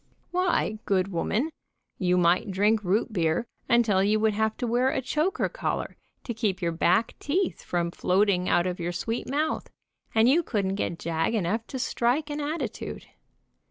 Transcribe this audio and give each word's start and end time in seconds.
Why, 0.31 0.79
good 0.85 1.09
woman, 1.09 1.51
you 1.99 2.17
might 2.17 2.49
drink 2.49 2.83
root 2.83 3.13
beer 3.13 3.45
until 3.69 4.03
you 4.03 4.19
would 4.19 4.33
have 4.33 4.57
to 4.57 4.65
wear 4.65 4.89
a 4.89 4.99
choker 4.99 5.47
collar 5.47 5.95
to 6.23 6.33
keep 6.33 6.59
your 6.59 6.71
back 6.71 7.13
teeth 7.19 7.61
from 7.61 7.91
floating 7.91 8.49
out 8.49 8.65
of 8.65 8.79
your 8.79 8.93
sweet 8.93 9.29
mouth, 9.29 9.69
and 10.15 10.27
you 10.27 10.41
couldn't 10.41 10.73
get 10.73 10.97
jag 10.97 11.35
enough 11.35 11.67
to 11.67 11.77
strike 11.77 12.31
an 12.31 12.41
attitude. 12.41 13.05